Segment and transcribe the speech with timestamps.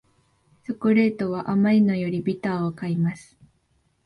[0.65, 3.37] チョコレートは甘いのよりビターを買います